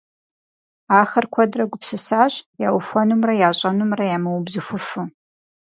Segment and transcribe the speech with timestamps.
[0.99, 2.33] Ахэр куэдрэ гупсысащ
[2.67, 5.03] яухуэнумрэ ящӏэнумрэ ямыубзыхуфу.